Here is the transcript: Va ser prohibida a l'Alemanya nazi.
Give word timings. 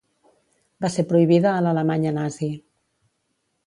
Va 0.85 0.91
ser 0.95 1.05
prohibida 1.13 1.53
a 1.53 1.61
l'Alemanya 1.67 2.17
nazi. 2.19 2.53